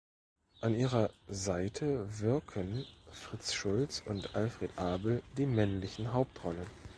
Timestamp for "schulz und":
3.53-4.33